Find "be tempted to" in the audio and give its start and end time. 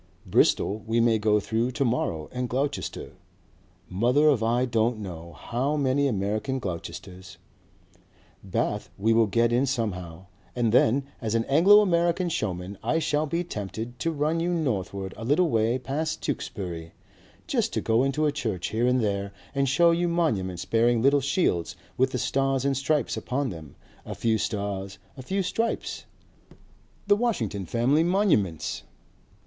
13.27-14.09